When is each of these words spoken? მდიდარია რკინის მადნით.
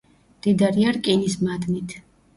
მდიდარია 0.37 0.93
რკინის 0.97 1.37
მადნით. 1.49 1.99